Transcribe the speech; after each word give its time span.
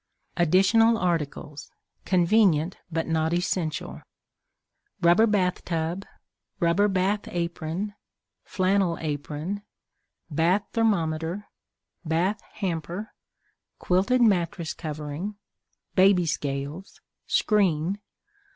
Additional 0.35 0.97
Articles; 0.97 1.71
Convenient 2.05 2.75
but 2.91 3.05
Not 3.05 3.33
Essential. 3.33 4.01
Rubber 4.99 5.27
Bathtub. 5.27 6.07
Rubber 6.59 6.87
Bath 6.87 7.27
Apron. 7.27 7.93
Flannel 8.43 8.97
Apron. 8.99 9.61
Bath 10.31 10.63
Thermometer. 10.73 11.45
Bath 12.03 12.41
Hamper. 12.53 13.13
Quilted 13.77 14.23
Mattress 14.23 14.73
Covering. 14.73 15.35
Baby 15.93 16.25
Scales. 16.25 16.99
Screen. 17.27 17.99